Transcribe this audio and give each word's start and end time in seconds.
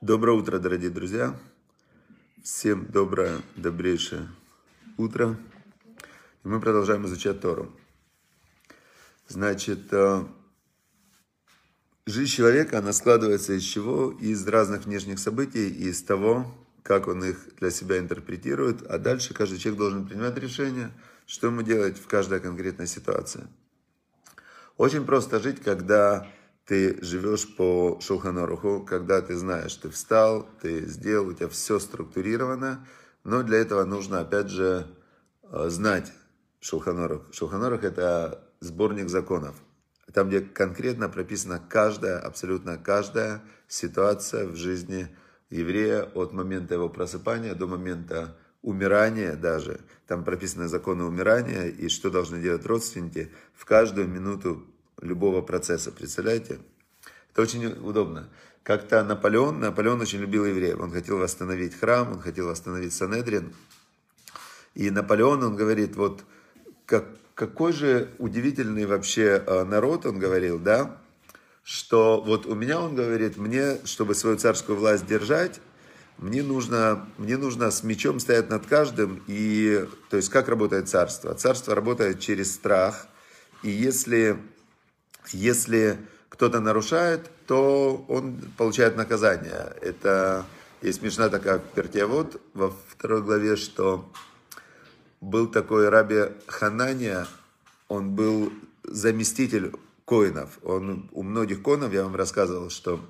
Доброе 0.00 0.38
утро, 0.38 0.58
дорогие 0.58 0.88
друзья. 0.88 1.38
Всем 2.42 2.86
доброе, 2.86 3.42
добрейшее 3.54 4.30
утро. 4.96 5.38
И 6.42 6.48
мы 6.48 6.58
продолжаем 6.58 7.04
изучать 7.04 7.42
Тору. 7.42 7.70
Значит, 9.28 9.92
э, 9.92 10.24
жизнь 12.06 12.34
человека, 12.34 12.78
она 12.78 12.94
складывается 12.94 13.52
из 13.52 13.62
чего? 13.62 14.10
Из 14.12 14.48
разных 14.48 14.86
внешних 14.86 15.18
событий, 15.18 15.68
из 15.68 16.02
того, 16.02 16.46
как 16.82 17.06
он 17.06 17.22
их 17.22 17.54
для 17.58 17.70
себя 17.70 17.98
интерпретирует. 17.98 18.80
А 18.86 18.96
дальше 18.96 19.34
каждый 19.34 19.58
человек 19.58 19.80
должен 19.80 20.06
принимать 20.06 20.38
решение, 20.38 20.92
что 21.26 21.48
ему 21.48 21.60
делать 21.60 21.98
в 21.98 22.06
каждой 22.06 22.40
конкретной 22.40 22.86
ситуации. 22.86 23.46
Очень 24.78 25.04
просто 25.04 25.40
жить, 25.40 25.60
когда 25.60 26.26
ты 26.66 27.02
живешь 27.02 27.56
по 27.56 27.98
Шулханоруху, 28.00 28.84
когда 28.84 29.20
ты 29.22 29.36
знаешь, 29.36 29.74
ты 29.74 29.90
встал, 29.90 30.48
ты 30.60 30.86
сделал, 30.86 31.28
у 31.28 31.32
тебя 31.32 31.48
все 31.48 31.78
структурировано, 31.78 32.86
но 33.24 33.42
для 33.42 33.58
этого 33.58 33.84
нужно, 33.84 34.20
опять 34.20 34.48
же, 34.48 34.86
э, 35.42 35.68
знать 35.68 36.12
Шулханорух. 36.60 37.22
Шулханорух– 37.32 37.82
это 37.84 38.44
сборник 38.60 39.08
законов. 39.08 39.56
Там, 40.12 40.28
где 40.28 40.40
конкретно 40.40 41.08
прописана 41.08 41.60
каждая, 41.68 42.18
абсолютно 42.18 42.78
каждая 42.78 43.42
ситуация 43.68 44.46
в 44.46 44.56
жизни 44.56 45.08
еврея 45.50 46.02
от 46.14 46.32
момента 46.32 46.74
его 46.74 46.88
просыпания 46.88 47.54
до 47.54 47.66
момента 47.66 48.36
умирания 48.62 49.36
даже. 49.36 49.80
Там 50.06 50.24
прописаны 50.24 50.68
законы 50.68 51.04
умирания 51.04 51.64
и 51.64 51.88
что 51.88 52.10
должны 52.10 52.40
делать 52.40 52.66
родственники 52.66 53.32
в 53.54 53.64
каждую 53.64 54.08
минуту 54.08 54.66
любого 55.00 55.42
процесса, 55.42 55.92
представляете? 55.92 56.58
Это 57.32 57.42
очень 57.42 57.66
удобно. 57.66 58.28
Как-то 58.62 59.02
Наполеон, 59.04 59.60
Наполеон 59.60 60.00
очень 60.00 60.20
любил 60.20 60.44
евреев, 60.44 60.78
он 60.80 60.92
хотел 60.92 61.18
восстановить 61.18 61.78
храм, 61.78 62.12
он 62.12 62.20
хотел 62.20 62.48
восстановить 62.48 62.92
Санедрин. 62.92 63.54
И 64.74 64.90
Наполеон, 64.90 65.42
он 65.42 65.56
говорит, 65.56 65.96
вот 65.96 66.24
как, 66.86 67.06
какой 67.34 67.72
же 67.72 68.10
удивительный 68.18 68.86
вообще 68.86 69.42
э, 69.44 69.64
народ, 69.64 70.06
он 70.06 70.18
говорил, 70.18 70.58
да, 70.58 70.98
что 71.62 72.20
вот 72.20 72.46
у 72.46 72.54
меня, 72.54 72.80
он 72.80 72.94
говорит, 72.94 73.36
мне, 73.36 73.78
чтобы 73.84 74.14
свою 74.14 74.36
царскую 74.36 74.78
власть 74.78 75.06
держать, 75.06 75.60
мне 76.18 76.42
нужно, 76.42 77.08
мне 77.16 77.38
нужно 77.38 77.70
с 77.70 77.82
мечом 77.82 78.20
стоять 78.20 78.50
над 78.50 78.66
каждым. 78.66 79.22
И, 79.26 79.86
то 80.10 80.18
есть, 80.18 80.28
как 80.28 80.48
работает 80.48 80.88
царство? 80.88 81.32
Царство 81.34 81.74
работает 81.74 82.20
через 82.20 82.52
страх. 82.52 83.06
И 83.62 83.70
если 83.70 84.36
если 85.28 85.98
кто-то 86.28 86.60
нарушает, 86.60 87.30
то 87.46 88.04
он 88.08 88.40
получает 88.56 88.96
наказание. 88.96 89.74
Это 89.82 90.44
есть 90.80 91.00
смешна 91.00 91.28
такая 91.28 91.58
в 91.58 91.62
Пертиавод 91.74 92.40
во 92.54 92.70
второй 92.88 93.22
главе, 93.22 93.56
что 93.56 94.10
был 95.20 95.48
такой 95.48 95.88
раби 95.88 96.32
Ханания, 96.46 97.26
он 97.88 98.14
был 98.14 98.52
заместитель 98.84 99.72
коинов. 100.06 100.58
Он, 100.62 101.10
у 101.12 101.22
многих 101.22 101.62
коинов, 101.62 101.92
я 101.92 102.04
вам 102.04 102.16
рассказывал, 102.16 102.70
что 102.70 103.00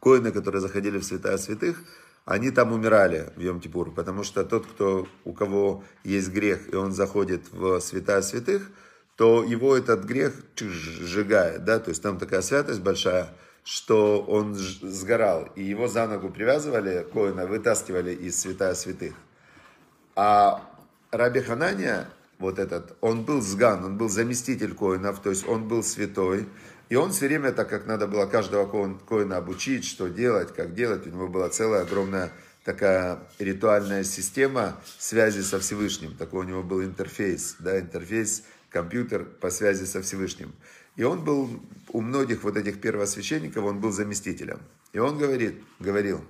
коины, 0.00 0.30
которые 0.30 0.60
заходили 0.60 0.98
в 0.98 1.04
святая 1.04 1.38
святых, 1.38 1.82
они 2.26 2.50
там 2.50 2.72
умирали 2.72 3.32
в 3.36 3.40
Йом-Кипур, 3.40 3.94
потому 3.94 4.22
что 4.22 4.44
тот, 4.44 4.66
кто, 4.66 5.06
у 5.24 5.32
кого 5.32 5.84
есть 6.04 6.28
грех, 6.30 6.72
и 6.72 6.76
он 6.76 6.92
заходит 6.92 7.52
в 7.52 7.80
святая 7.80 8.22
святых– 8.22 8.70
то 9.16 9.44
его 9.44 9.76
этот 9.76 10.04
грех 10.04 10.34
сжигает, 10.56 11.64
да, 11.64 11.78
то 11.78 11.90
есть 11.90 12.02
там 12.02 12.18
такая 12.18 12.42
святость 12.42 12.80
большая, 12.80 13.28
что 13.64 14.20
он 14.20 14.54
сгорал, 14.54 15.48
и 15.54 15.62
его 15.62 15.88
за 15.88 16.06
ногу 16.06 16.30
привязывали, 16.30 17.06
коина 17.12 17.46
вытаскивали 17.46 18.14
из 18.14 18.38
святая 18.38 18.74
святых. 18.74 19.14
А 20.16 20.68
Раби 21.10 21.40
Ханания, 21.40 22.08
вот 22.38 22.58
этот, 22.58 22.96
он 23.00 23.24
был 23.24 23.40
сган, 23.40 23.84
он 23.84 23.96
был 23.96 24.08
заместитель 24.08 24.74
коинов, 24.74 25.20
то 25.20 25.30
есть 25.30 25.46
он 25.48 25.68
был 25.68 25.82
святой, 25.82 26.48
и 26.88 26.96
он 26.96 27.12
все 27.12 27.28
время, 27.28 27.52
так 27.52 27.68
как 27.70 27.86
надо 27.86 28.06
было 28.06 28.26
каждого 28.26 28.66
коина 29.06 29.36
обучить, 29.36 29.84
что 29.84 30.08
делать, 30.08 30.52
как 30.52 30.74
делать, 30.74 31.06
у 31.06 31.10
него 31.10 31.28
была 31.28 31.48
целая 31.48 31.82
огромная 31.82 32.32
такая 32.64 33.18
ритуальная 33.38 34.04
система 34.04 34.80
связи 34.98 35.42
со 35.42 35.60
Всевышним, 35.60 36.16
такой 36.16 36.40
у 36.40 36.48
него 36.48 36.62
был 36.62 36.82
интерфейс, 36.82 37.56
да, 37.58 37.78
интерфейс 37.78 38.42
компьютер 38.74 39.24
по 39.24 39.50
связи 39.50 39.84
со 39.84 40.02
Всевышним. 40.02 40.52
И 40.96 41.04
он 41.04 41.24
был, 41.24 41.48
у 41.90 42.00
многих 42.00 42.42
вот 42.42 42.56
этих 42.56 42.80
первосвященников, 42.80 43.64
он 43.64 43.78
был 43.80 43.92
заместителем. 43.92 44.60
И 44.92 44.98
он 44.98 45.16
говорит, 45.16 45.62
говорил, 45.78 46.24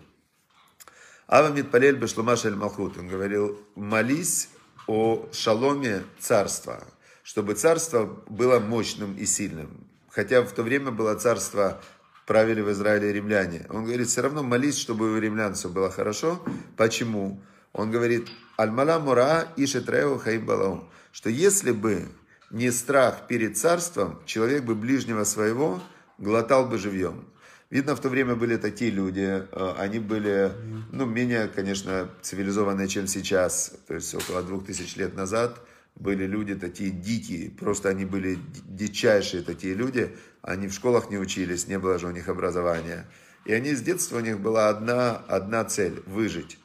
Ава 1.26 1.50
Митпалель 1.50 1.96
Бешлумаш 1.96 2.44
Эль 2.44 2.54
Малхут, 2.54 2.98
он 2.98 3.08
говорил, 3.08 3.58
молись 3.74 4.50
о 4.86 5.26
шаломе 5.32 6.02
царства, 6.18 6.84
чтобы 7.22 7.54
царство 7.54 8.04
было 8.28 8.60
мощным 8.60 9.16
и 9.16 9.24
сильным. 9.24 9.86
Хотя 10.10 10.42
в 10.42 10.52
то 10.52 10.62
время 10.62 10.90
было 10.90 11.14
царство, 11.14 11.80
правили 12.26 12.60
в 12.60 12.70
Израиле 12.70 13.10
римляне. 13.12 13.66
Он 13.70 13.84
говорит, 13.84 14.08
все 14.08 14.20
равно 14.20 14.42
молись, 14.42 14.76
чтобы 14.78 15.12
у 15.12 15.18
римлян 15.18 15.54
все 15.54 15.70
было 15.70 15.90
хорошо. 15.90 16.42
Почему? 16.76 17.42
Он 17.72 17.90
говорит, 17.90 18.28
Аль-Мала 18.58 18.98
Мура 18.98 19.48
Ишетреу 19.56 20.18
Хаим 20.18 20.44
Балаум, 20.46 20.90
что 21.12 21.30
если 21.30 21.72
бы 21.72 22.08
не 22.54 22.70
страх 22.70 23.26
перед 23.26 23.58
царством, 23.58 24.20
человек 24.26 24.62
бы 24.62 24.76
ближнего 24.76 25.24
своего 25.24 25.82
глотал 26.18 26.66
бы 26.66 26.78
живьем. 26.78 27.24
Видно, 27.68 27.96
в 27.96 28.00
то 28.00 28.08
время 28.08 28.36
были 28.36 28.56
такие 28.56 28.92
люди, 28.92 29.42
э, 29.50 29.74
они 29.76 29.98
были, 29.98 30.52
ну, 30.92 31.04
менее, 31.04 31.48
конечно, 31.48 32.08
цивилизованные, 32.22 32.86
чем 32.86 33.08
сейчас. 33.08 33.74
То 33.88 33.94
есть 33.94 34.14
около 34.14 34.42
двух 34.44 34.66
тысяч 34.66 34.94
лет 34.94 35.16
назад 35.16 35.60
были 35.96 36.26
люди 36.26 36.54
такие 36.54 36.90
дикие, 36.90 37.50
просто 37.50 37.88
они 37.88 38.04
были 38.04 38.38
дичайшие 38.68 39.42
такие 39.42 39.74
люди. 39.74 40.14
Они 40.40 40.68
в 40.68 40.72
школах 40.72 41.10
не 41.10 41.18
учились, 41.18 41.66
не 41.66 41.80
было 41.80 41.98
же 41.98 42.06
у 42.06 42.12
них 42.12 42.28
образования. 42.28 43.08
И 43.46 43.52
они 43.52 43.74
с 43.74 43.80
детства, 43.80 44.18
у 44.18 44.20
них 44.20 44.38
была 44.38 44.68
одна, 44.68 45.16
одна 45.26 45.64
цель– 45.64 46.04
выжить. 46.06 46.58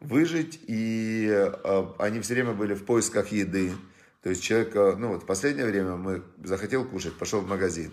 Выжить, 0.00 0.60
и 0.66 1.26
э, 1.30 1.84
они 1.98 2.20
все 2.20 2.34
время 2.34 2.52
были 2.52 2.74
в 2.74 2.84
поисках 2.84 3.28
еды. 3.32 3.72
То 4.22 4.30
есть 4.30 4.42
человек, 4.42 4.74
э, 4.74 4.96
ну 4.96 5.08
вот 5.08 5.22
в 5.22 5.26
последнее 5.26 5.66
время 5.66 5.96
мы 5.96 6.22
захотел 6.42 6.84
кушать, 6.84 7.14
пошел 7.14 7.40
в 7.40 7.48
магазин. 7.48 7.90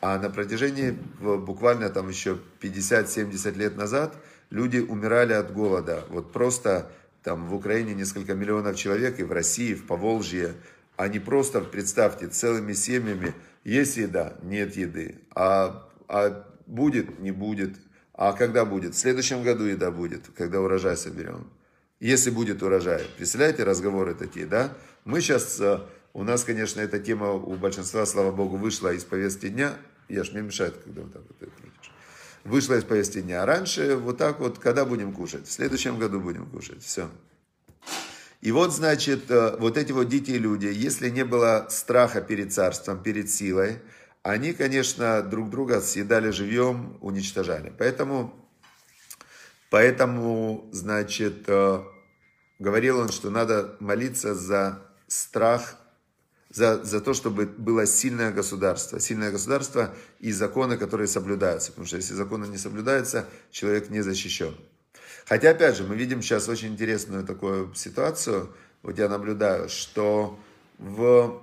А 0.00 0.18
на 0.18 0.30
протяжении 0.30 0.90
буквально 1.20 1.88
там 1.88 2.08
еще 2.08 2.38
50-70 2.60 3.56
лет 3.56 3.76
назад 3.76 4.16
люди 4.50 4.78
умирали 4.78 5.32
от 5.32 5.52
голода. 5.52 6.04
Вот 6.08 6.32
просто 6.32 6.90
там 7.22 7.46
в 7.46 7.54
Украине 7.54 7.94
несколько 7.94 8.34
миллионов 8.34 8.76
человек, 8.76 9.20
и 9.20 9.22
в 9.22 9.30
России, 9.30 9.74
в 9.74 9.86
Поволжье, 9.86 10.54
они 10.96 11.20
просто, 11.20 11.60
представьте, 11.60 12.26
целыми 12.26 12.72
семьями, 12.72 13.32
есть 13.64 13.96
еда, 13.96 14.34
нет 14.42 14.76
еды, 14.76 15.20
а, 15.34 15.88
а 16.08 16.46
будет, 16.66 17.20
не 17.20 17.30
будет, 17.30 17.76
а 18.12 18.32
когда 18.32 18.64
будет? 18.64 18.94
В 18.94 18.98
следующем 18.98 19.42
году 19.42 19.64
еда 19.64 19.90
будет, 19.90 20.28
когда 20.36 20.60
урожай 20.60 20.96
соберем. 20.96 21.48
Если 22.02 22.30
будет 22.30 22.64
урожай. 22.64 23.06
Представляете, 23.16 23.62
разговоры 23.62 24.16
такие, 24.16 24.44
да? 24.44 24.76
Мы 25.04 25.20
сейчас, 25.20 25.60
э, 25.60 25.78
у 26.14 26.24
нас, 26.24 26.42
конечно, 26.42 26.80
эта 26.80 26.98
тема 26.98 27.30
у 27.30 27.54
большинства, 27.54 28.04
слава 28.06 28.32
богу, 28.32 28.56
вышла 28.56 28.92
из 28.92 29.04
повестки 29.04 29.46
дня. 29.46 29.76
Я 30.08 30.24
ж 30.24 30.32
мне 30.32 30.42
мешает, 30.42 30.74
когда 30.82 31.02
вот 31.02 31.12
так 31.12 31.22
вот 31.22 31.38
крутишь. 31.38 31.92
Вышла 32.42 32.74
из 32.74 32.82
повестки 32.82 33.20
дня. 33.20 33.44
А 33.44 33.46
раньше 33.46 33.94
вот 33.94 34.18
так 34.18 34.40
вот, 34.40 34.58
когда 34.58 34.84
будем 34.84 35.12
кушать? 35.12 35.46
В 35.46 35.52
следующем 35.52 35.96
году 35.96 36.18
будем 36.18 36.46
кушать. 36.46 36.82
Все. 36.82 37.08
И 38.40 38.50
вот, 38.50 38.74
значит, 38.74 39.30
э, 39.30 39.56
вот 39.60 39.78
эти 39.78 39.92
вот 39.92 40.08
дикие 40.08 40.38
люди, 40.38 40.66
если 40.66 41.08
не 41.08 41.24
было 41.24 41.68
страха 41.70 42.20
перед 42.20 42.52
царством, 42.52 43.00
перед 43.00 43.30
силой, 43.30 43.78
они, 44.24 44.54
конечно, 44.54 45.22
друг 45.22 45.50
друга 45.50 45.80
съедали 45.80 46.30
живьем, 46.30 46.98
уничтожали. 47.00 47.72
Поэтому, 47.78 48.34
поэтому, 49.70 50.68
значит, 50.72 51.44
э, 51.46 51.84
говорил 52.62 52.98
он, 52.98 53.08
что 53.08 53.28
надо 53.28 53.76
молиться 53.80 54.34
за 54.34 54.78
страх 55.08 55.76
за, 56.52 56.84
за 56.84 57.00
то, 57.00 57.14
чтобы 57.14 57.46
было 57.46 57.86
сильное 57.86 58.30
государство. 58.30 59.00
Сильное 59.00 59.30
государство 59.30 59.94
и 60.20 60.32
законы, 60.32 60.76
которые 60.76 61.08
соблюдаются. 61.08 61.72
Потому 61.72 61.86
что 61.86 61.96
если 61.96 62.14
законы 62.14 62.46
не 62.46 62.58
соблюдаются, 62.58 63.26
человек 63.50 63.88
не 63.88 64.02
защищен. 64.02 64.54
Хотя, 65.26 65.50
опять 65.50 65.76
же, 65.76 65.84
мы 65.84 65.96
видим 65.96 66.20
сейчас 66.20 66.48
очень 66.48 66.68
интересную 66.68 67.24
такую 67.24 67.74
ситуацию. 67.74 68.54
Вот 68.82 68.98
я 68.98 69.08
наблюдаю, 69.08 69.68
что 69.68 70.38
в, 70.78 71.40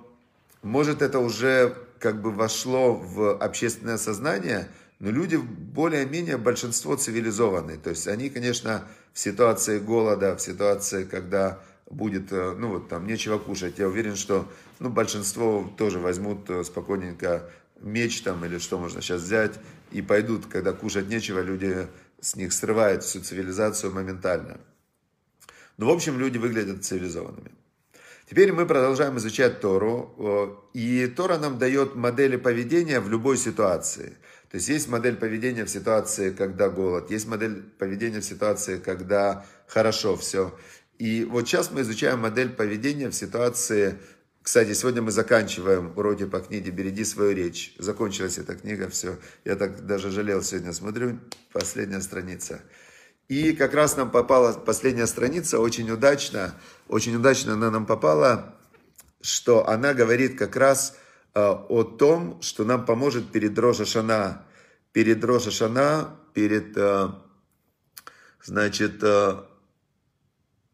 может 0.62 1.02
это 1.02 1.18
уже 1.18 1.74
как 1.98 2.22
бы 2.22 2.30
вошло 2.30 2.94
в 2.94 3.36
общественное 3.36 3.98
сознание, 3.98 4.68
но 5.00 5.10
люди 5.10 5.36
более-менее 5.36 6.36
большинство 6.36 6.94
цивилизованные. 6.94 7.78
То 7.78 7.90
есть 7.90 8.06
они, 8.06 8.28
конечно, 8.28 8.86
в 9.12 9.18
ситуации 9.18 9.78
голода, 9.78 10.36
в 10.36 10.42
ситуации, 10.42 11.04
когда 11.04 11.58
будет, 11.90 12.30
э, 12.32 12.54
ну 12.56 12.68
вот 12.68 12.88
там 12.88 13.06
нечего 13.06 13.38
кушать, 13.38 13.78
я 13.78 13.88
уверен, 13.88 14.14
что 14.14 14.46
ну, 14.78 14.90
большинство 14.90 15.68
тоже 15.78 15.98
возьмут 15.98 16.48
э, 16.50 16.64
спокойненько 16.64 17.50
меч 17.80 18.20
там 18.20 18.44
или 18.44 18.58
что 18.58 18.78
можно 18.78 19.00
сейчас 19.00 19.22
взять 19.22 19.58
и 19.90 20.02
пойдут, 20.02 20.46
когда 20.46 20.72
кушать 20.72 21.08
нечего, 21.08 21.40
люди 21.40 21.88
с 22.20 22.36
них 22.36 22.52
срывает 22.52 23.02
всю 23.02 23.20
цивилизацию 23.20 23.92
моментально. 23.92 24.60
Но, 25.78 25.86
в 25.86 25.90
общем, 25.90 26.18
люди 26.18 26.36
выглядят 26.36 26.84
цивилизованными. 26.84 27.52
Теперь 28.28 28.52
мы 28.52 28.66
продолжаем 28.66 29.16
изучать 29.16 29.60
Тору, 29.60 30.68
и 30.74 31.06
Тора 31.08 31.38
нам 31.38 31.58
дает 31.58 31.96
модели 31.96 32.36
поведения 32.36 33.00
в 33.00 33.08
любой 33.08 33.36
ситуации. 33.36 34.18
То 34.50 34.56
есть 34.56 34.68
есть 34.68 34.88
модель 34.88 35.16
поведения 35.16 35.64
в 35.64 35.70
ситуации, 35.70 36.32
когда 36.32 36.68
голод, 36.68 37.10
есть 37.10 37.28
модель 37.28 37.62
поведения 37.78 38.20
в 38.20 38.24
ситуации, 38.24 38.78
когда 38.78 39.46
хорошо 39.68 40.16
все. 40.16 40.58
И 40.98 41.24
вот 41.24 41.46
сейчас 41.46 41.70
мы 41.70 41.82
изучаем 41.82 42.18
модель 42.18 42.50
поведения 42.50 43.08
в 43.10 43.14
ситуации, 43.14 43.96
кстати, 44.42 44.72
сегодня 44.72 45.02
мы 45.02 45.12
заканчиваем 45.12 45.92
уроки 45.96 46.24
по 46.24 46.40
книге 46.40 46.70
«Береги 46.70 47.04
свою 47.04 47.32
речь». 47.32 47.74
Закончилась 47.78 48.38
эта 48.38 48.56
книга, 48.56 48.88
все. 48.88 49.18
Я 49.44 49.54
так 49.54 49.86
даже 49.86 50.10
жалел 50.10 50.42
сегодня, 50.42 50.72
смотрю, 50.72 51.20
последняя 51.52 52.00
страница. 52.00 52.60
И 53.28 53.52
как 53.52 53.74
раз 53.74 53.96
нам 53.96 54.10
попала 54.10 54.52
последняя 54.54 55.06
страница, 55.06 55.60
очень 55.60 55.88
удачно, 55.90 56.54
очень 56.88 57.14
удачно 57.14 57.52
она 57.52 57.70
нам 57.70 57.86
попала, 57.86 58.56
что 59.20 59.68
она 59.68 59.94
говорит 59.94 60.36
как 60.36 60.56
раз 60.56 60.96
о 61.34 61.84
том, 61.84 62.40
что 62.42 62.64
нам 62.64 62.84
поможет 62.84 63.30
перед 63.30 63.58
Рожа 63.58 63.84
Шана, 63.84 64.42
перед 64.92 65.24
Рожа 65.24 65.50
Шана, 65.50 66.16
перед, 66.34 66.76
э, 66.76 67.08
значит, 68.42 69.02
э, 69.02 69.34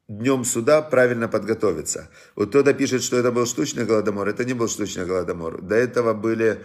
днем 0.08 0.44
суда 0.44 0.82
правильно 0.82 1.28
подготовиться. 1.28 2.08
Вот 2.36 2.50
кто-то 2.50 2.72
пишет, 2.74 3.02
что 3.02 3.16
это 3.16 3.32
был 3.32 3.46
штучный 3.46 3.84
голодомор. 3.84 4.28
Это 4.28 4.44
не 4.44 4.54
был 4.54 4.68
штучный 4.68 5.04
голодомор. 5.04 5.60
До 5.62 5.74
этого 5.74 6.14
были, 6.14 6.62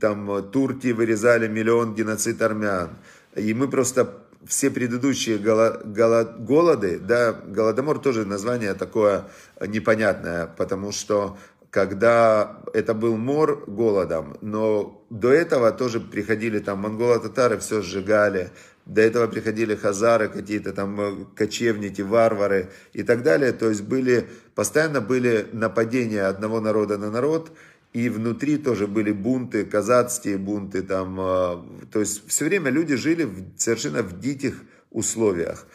там, 0.00 0.50
турки 0.50 0.88
вырезали 0.88 1.46
миллион 1.46 1.94
геноцид 1.94 2.42
армян. 2.42 2.98
И 3.36 3.54
мы 3.54 3.68
просто 3.68 4.20
все 4.46 4.70
предыдущие 4.70 5.38
голо, 5.38 5.80
голо, 5.84 6.24
голоды, 6.24 6.98
да, 6.98 7.32
голодомор 7.32 7.98
тоже 7.98 8.24
название 8.24 8.74
такое 8.74 9.24
непонятное, 9.60 10.46
потому 10.46 10.92
что 10.92 11.36
когда 11.70 12.62
это 12.72 12.94
был 12.94 13.16
мор 13.16 13.64
голодом, 13.66 14.36
но 14.40 15.04
до 15.08 15.30
этого 15.30 15.70
тоже 15.70 16.00
приходили 16.00 16.58
там 16.58 16.80
монголо-татары, 16.80 17.58
все 17.58 17.80
сжигали, 17.80 18.50
до 18.86 19.02
этого 19.02 19.28
приходили 19.28 19.76
хазары, 19.76 20.28
какие-то 20.28 20.72
там 20.72 21.00
э, 21.00 21.24
кочевники, 21.36 22.02
варвары 22.02 22.70
и 22.92 23.04
так 23.04 23.22
далее. 23.22 23.52
То 23.52 23.68
есть 23.68 23.82
были, 23.82 24.26
постоянно 24.54 25.00
были 25.00 25.46
нападения 25.52 26.22
одного 26.22 26.60
народа 26.60 26.98
на 26.98 27.10
народ, 27.10 27.52
и 27.92 28.08
внутри 28.08 28.56
тоже 28.56 28.86
были 28.86 29.12
бунты, 29.12 29.64
казацкие 29.64 30.38
бунты, 30.38 30.82
там, 30.82 31.16
а, 31.20 31.66
то 31.92 32.00
есть 32.00 32.28
все 32.28 32.44
время 32.46 32.70
люди 32.70 32.96
жили 32.96 33.24
в, 33.24 33.58
совершенно 33.58 34.02
в 34.02 34.18
диких 34.20 34.62
условиях. 34.90 35.66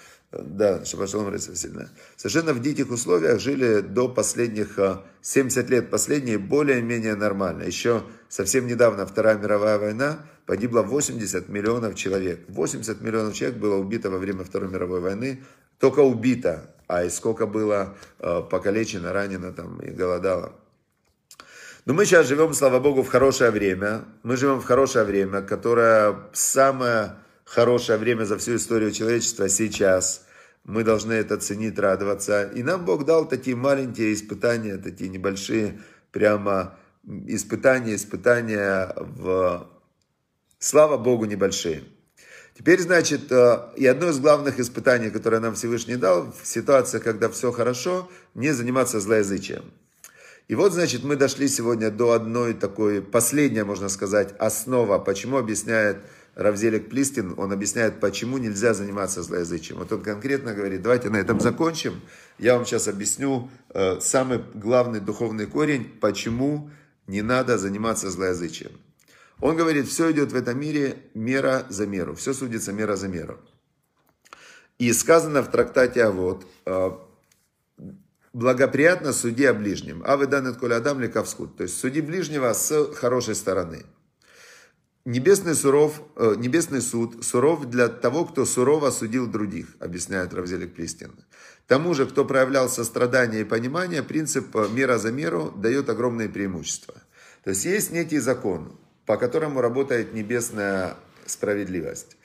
Да, 0.44 0.84
Шабашалом 0.84 1.38
сильно. 1.40 1.90
Совершенно 2.16 2.54
в 2.54 2.62
диких 2.62 2.92
условиях 2.92 3.40
жили 3.40 3.82
до 3.82 4.10
последних 4.10 4.78
70 5.22 5.58
а, 5.58 5.72
лет. 5.72 5.90
Последние 5.90 6.38
более-менее 6.38 7.16
нормально. 7.16 7.64
Еще 7.64 8.04
совсем 8.28 8.68
недавно 8.68 9.06
Вторая 9.06 9.38
мировая 9.38 9.78
война 9.78 10.20
погибло 10.46 10.82
80 10.82 11.50
миллионов 11.50 11.96
человек. 11.96 12.42
80 12.50 13.02
миллионов 13.02 13.34
человек 13.34 13.58
было 13.58 13.76
убито 13.76 14.10
во 14.10 14.18
время 14.18 14.44
Второй 14.44 14.70
мировой 14.70 15.00
войны. 15.00 15.44
Только 15.80 16.00
убито. 16.02 16.70
А 16.88 17.04
и 17.04 17.10
сколько 17.10 17.48
было 17.48 17.96
а, 18.20 18.42
покалечено, 18.42 19.14
ранено 19.14 19.52
там 19.52 19.80
и 19.80 19.90
голодало. 19.90 20.54
Но 21.86 21.94
мы 21.94 22.06
сейчас 22.06 22.28
живем, 22.28 22.54
слава 22.54 22.80
Богу, 22.80 23.04
в 23.04 23.10
хорошее 23.10 23.52
время. 23.52 24.06
Мы 24.24 24.38
живем 24.38 24.60
в 24.60 24.66
хорошее 24.66 25.06
время, 25.06 25.42
которое 25.42 26.16
самое 26.34 27.14
хорошее 27.46 27.98
время 27.98 28.26
за 28.26 28.38
всю 28.38 28.58
историю 28.58 28.92
человечества 28.92 29.48
сейчас. 29.48 30.26
Мы 30.64 30.84
должны 30.84 31.14
это 31.14 31.38
ценить, 31.38 31.80
радоваться. 31.80 32.44
И 32.44 32.64
нам 32.64 32.84
Бог 32.84 33.06
дал 33.06 33.28
такие 33.28 33.56
маленькие 33.56 34.14
испытания, 34.14 34.78
такие 34.78 35.10
небольшие, 35.10 35.80
прямо 36.12 36.78
испытания, 37.28 37.96
испытания 37.96 38.94
в... 38.98 39.68
Слава 40.58 40.98
Богу, 40.98 41.26
небольшие. 41.26 41.84
Теперь, 42.58 42.82
значит, 42.82 43.32
э, 43.32 43.74
и 43.76 43.86
одно 43.86 44.10
из 44.10 44.20
главных 44.20 44.60
испытаний, 44.60 45.12
которое 45.12 45.40
нам 45.40 45.56
Всевышний 45.56 45.98
дал, 45.98 46.32
в 46.32 46.48
ситуации, 46.48 47.00
когда 47.00 47.30
все 47.30 47.52
хорошо, 47.52 48.10
не 48.34 48.52
заниматься 48.52 49.00
злоязычием. 49.00 49.66
И 50.48 50.56
вот, 50.56 50.74
значит, 50.74 51.04
мы 51.04 51.18
дошли 51.18 51.48
сегодня 51.48 51.92
до 51.92 52.14
одной 52.14 52.54
такой, 52.54 53.02
последняя, 53.02 53.66
можно 53.66 53.90
сказать, 53.90 54.34
основа, 54.40 55.00
почему 55.00 55.38
объясняет 55.38 55.98
Равзелик 56.36 56.90
Плистин, 56.90 57.34
он 57.38 57.54
объясняет, 57.54 58.02
почему 58.02 58.38
нельзя 58.38 58.74
заниматься 58.74 59.24
злоязычием. 59.24 59.80
Вот 59.80 59.92
он 59.94 60.02
конкретно 60.02 60.54
говорит, 60.54 60.82
давайте 60.82 61.10
на 61.10 61.16
этом 61.16 61.40
закончим. 61.40 62.02
Я 62.38 62.58
вам 62.58 62.66
сейчас 62.66 62.90
объясню 62.90 63.50
э, 63.70 64.00
самый 64.02 64.44
главный 64.54 65.00
духовный 65.00 65.46
корень, 65.46 65.86
почему 66.02 66.70
не 67.08 67.22
надо 67.22 67.58
заниматься 67.58 68.10
злоязычием. 68.10 68.72
Он 69.40 69.56
говорит, 69.56 69.88
все 69.88 70.12
идет 70.12 70.34
в 70.34 70.36
этом 70.36 70.60
мире 70.60 70.98
мера 71.14 71.66
за 71.70 71.88
меру, 71.88 72.16
все 72.16 72.34
судится 72.34 72.74
мера 72.74 72.98
за 72.98 73.08
меру. 73.08 73.40
И 74.78 74.92
сказано 74.92 75.42
в 75.42 75.50
трактате 75.50 76.04
«А 76.04 76.12
вот», 76.12 76.46
э, 76.66 76.92
благоприятно 78.34 79.14
суди 79.14 79.46
о 79.46 79.54
ближнем. 79.54 80.04
А 80.06 80.18
вы 80.18 80.28
данный 80.28 80.54
коля 80.54 80.76
адам 80.76 81.00
лекавскут. 81.00 81.56
То 81.56 81.64
есть 81.64 81.80
суди 81.80 82.02
ближнего 82.02 82.52
с 82.52 82.94
хорошей 82.94 83.36
стороны. 83.36 83.86
Небесный, 85.06 85.54
суров, 85.54 86.02
э, 86.16 86.34
небесный 86.36 86.82
суд 86.82 87.24
суров 87.24 87.70
для 87.70 87.90
того, 87.90 88.26
кто 88.26 88.44
сурово 88.44 88.90
судил 88.90 89.28
других, 89.28 89.68
объясняет 89.80 90.34
Равзелик 90.34 90.74
Плистин. 90.74 91.12
Тому 91.68 91.94
же, 91.94 92.08
кто 92.08 92.26
проявлял 92.26 92.70
сострадание 92.70 93.42
и 93.42 93.44
понимание, 93.44 94.02
принцип 94.02 94.56
э, 94.56 94.68
мера 94.74 94.98
за 94.98 95.12
меру 95.12 95.54
дает 95.56 95.90
огромные 95.90 96.28
преимущества. 96.28 96.96
То 97.44 97.52
есть 97.52 97.66
есть 97.66 97.92
некий 97.92 98.18
закон, 98.18 98.80
по 99.06 99.18
которому 99.18 99.62
работает 99.62 100.16
небесная 100.16 100.96
справедливость. 101.28 102.18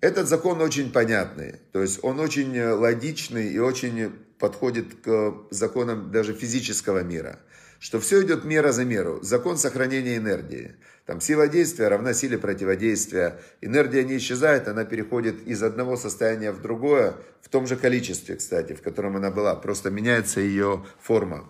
Этот 0.00 0.28
закон 0.28 0.60
очень 0.60 0.92
понятный, 0.92 1.56
то 1.72 1.82
есть 1.82 1.98
он 2.02 2.20
очень 2.20 2.56
э, 2.56 2.72
логичный 2.72 3.48
и 3.48 3.58
очень 3.58 4.12
подходит 4.38 4.94
к 5.02 5.34
законам 5.50 6.12
даже 6.12 6.34
физического 6.34 7.02
мира. 7.02 7.40
Что 7.80 7.98
все 8.00 8.22
идет 8.22 8.44
мера 8.44 8.72
за 8.72 8.84
меру. 8.84 9.20
Закон 9.22 9.56
сохранения 9.56 10.16
энергии. 10.16 10.76
Там 11.08 11.22
сила 11.22 11.48
действия 11.48 11.88
равна 11.88 12.12
силе 12.12 12.36
противодействия. 12.36 13.40
Энергия 13.62 14.04
не 14.04 14.18
исчезает, 14.18 14.68
она 14.68 14.84
переходит 14.84 15.46
из 15.46 15.62
одного 15.62 15.96
состояния 15.96 16.52
в 16.52 16.60
другое, 16.60 17.14
в 17.40 17.48
том 17.48 17.66
же 17.66 17.76
количестве, 17.76 18.36
кстати, 18.36 18.74
в 18.74 18.82
котором 18.82 19.16
она 19.16 19.30
была. 19.30 19.54
Просто 19.54 19.90
меняется 19.90 20.40
ее 20.40 20.84
форма. 21.00 21.48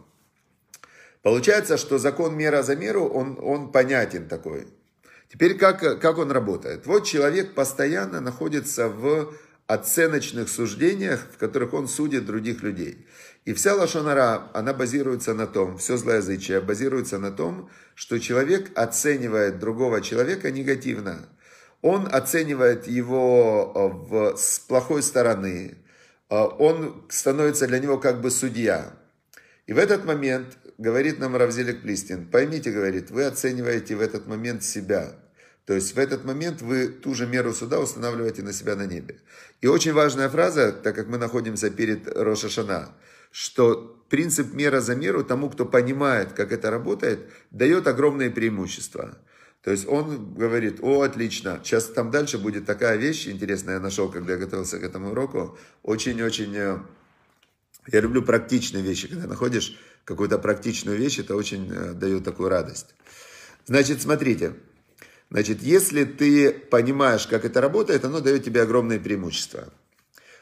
Получается, 1.23 1.77
что 1.77 1.99
закон 1.99 2.37
мера 2.37 2.63
за 2.63 2.77
меру, 2.77 3.07
он, 3.07 3.37
он 3.43 3.73
понятен 3.73 4.29
такой. 4.29 4.69
Теперь 5.29 5.59
как, 5.59 5.81
как 6.01 6.19
он 6.19 6.31
работает? 6.31 6.87
Вот 6.87 7.05
человек 7.05 7.55
постоянно 7.55 8.21
находится 8.21 8.89
в 8.89 9.35
оценочных 9.67 10.49
суждениях, 10.49 11.27
в 11.33 11.37
которых 11.37 11.75
он 11.75 11.89
судит 11.89 12.27
других 12.27 12.63
людей. 12.63 13.09
И 13.45 13.55
вся 13.55 13.75
лошонара, 13.75 14.51
она 14.53 14.75
базируется 14.75 15.33
на 15.35 15.47
том, 15.47 15.79
все 15.79 15.97
злоязычие 15.97 16.61
базируется 16.61 17.19
на 17.19 17.31
том, 17.31 17.71
что 17.95 18.19
человек 18.19 18.71
оценивает 18.77 19.59
другого 19.59 20.01
человека 20.01 20.51
негативно. 20.51 21.29
Он 21.81 22.09
оценивает 22.11 22.87
его 22.87 23.73
э, 23.75 23.89
в, 24.09 24.37
с 24.37 24.59
плохой 24.59 25.03
стороны. 25.03 25.79
Э, 26.29 26.43
он 26.59 27.07
становится 27.09 27.67
для 27.67 27.79
него 27.79 27.99
как 27.99 28.21
бы 28.21 28.31
судья. 28.31 28.95
И 29.67 29.73
в 29.73 29.79
этот 29.79 30.05
момент, 30.05 30.59
говорит 30.77 31.19
нам 31.19 31.37
Равзелик 31.37 31.83
Плистин, 31.83 32.27
поймите, 32.27 32.71
говорит, 32.71 33.11
вы 33.11 33.25
оцениваете 33.25 33.97
в 33.97 34.01
этот 34.01 34.27
момент 34.27 34.63
себя. 34.65 35.13
То 35.69 35.75
есть 35.75 35.95
в 35.95 35.99
этот 35.99 36.25
момент 36.25 36.63
вы 36.63 36.89
ту 36.89 37.15
же 37.15 37.27
меру 37.27 37.53
суда 37.53 37.79
устанавливаете 37.79 38.43
на 38.43 38.55
себя 38.55 38.75
на 38.75 38.87
небе. 38.87 39.19
И 39.61 39.67
очень 39.67 39.93
важная 39.93 40.31
фраза, 40.31 40.73
так 40.73 40.97
как 40.97 41.09
мы 41.09 41.19
находимся 41.19 41.69
перед 41.69 42.09
Рошашана, 42.09 42.97
что 43.31 44.03
принцип 44.09 44.55
мера 44.55 44.81
за 44.81 44.97
меру 44.97 45.23
тому, 45.23 45.51
кто 45.51 45.67
понимает, 45.67 46.33
как 46.33 46.53
это 46.53 46.71
работает, 46.71 47.29
дает 47.51 47.87
огромные 47.87 48.31
преимущества. 48.31 49.19
То 49.63 49.71
есть 49.71 49.87
он 49.87 50.33
говорит, 50.33 50.79
о, 50.81 51.03
отлично, 51.03 51.61
сейчас 51.63 51.85
там 51.85 52.11
дальше 52.11 52.39
будет 52.39 52.65
такая 52.65 52.97
вещь 52.97 53.29
интересная, 53.29 53.75
я 53.75 53.81
нашел, 53.81 54.11
когда 54.11 54.33
я 54.33 54.39
готовился 54.39 54.79
к 54.79 54.83
этому 54.83 55.11
уроку, 55.11 55.59
очень-очень, 55.83 56.57
э, 56.57 56.79
я 57.89 58.01
люблю 58.01 58.23
практичные 58.23 58.83
вещи, 58.83 59.07
когда 59.07 59.27
находишь 59.27 59.79
какую-то 60.07 60.39
практичную 60.39 60.97
вещь, 60.97 61.19
это 61.19 61.37
очень 61.37 61.71
э, 61.71 61.93
дает 61.93 62.25
такую 62.25 62.49
радость. 62.49 62.95
Значит, 63.67 64.01
смотрите, 64.01 64.55
Значит, 65.31 65.63
если 65.63 66.05
ты 66.05 66.53
понимаешь, 66.53 67.27
как 67.27 67.45
это 67.45 67.61
работает, 67.61 68.05
оно 68.05 68.21
дает 68.21 68.45
тебе 68.45 68.63
огромное 68.63 68.99
преимущество. 68.99 69.69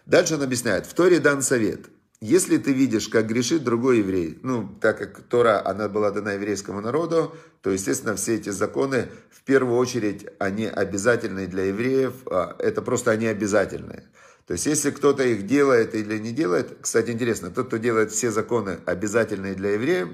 Дальше 0.06 0.34
он 0.34 0.42
объясняет. 0.42 0.86
В 0.86 0.94
Торе 0.94 1.18
дан 1.18 1.42
совет. 1.42 1.86
если 2.20 2.56
ты 2.56 2.72
видишь, 2.72 3.08
как 3.08 3.26
грешит 3.26 3.62
другой 3.62 3.98
еврей, 3.98 4.38
ну, 4.42 4.68
так 4.80 4.98
как 4.98 5.22
Тора, 5.22 5.66
она 5.66 5.88
была 5.88 6.10
дана 6.10 6.32
еврейскому 6.32 6.80
народу, 6.80 7.36
то, 7.60 7.70
естественно, 7.70 8.16
все 8.16 8.36
эти 8.36 8.48
законы, 8.48 9.08
в 9.30 9.42
первую 9.42 9.76
очередь, 9.76 10.26
они 10.38 10.66
обязательны 10.66 11.46
для 11.46 11.64
евреев, 11.64 12.14
а, 12.26 12.56
это 12.58 12.80
просто 12.80 13.10
они 13.10 13.26
обязательные. 13.26 14.04
То 14.46 14.52
есть, 14.54 14.66
если 14.66 14.92
кто-то 14.92 15.24
их 15.24 15.46
делает 15.46 15.94
или 15.94 16.18
не 16.18 16.32
делает, 16.32 16.78
кстати, 16.80 17.10
интересно, 17.10 17.50
тот, 17.50 17.66
кто 17.66 17.76
делает 17.76 18.12
все 18.12 18.30
законы 18.30 18.78
обязательные 18.86 19.54
для 19.54 19.72
евреев, 19.72 20.08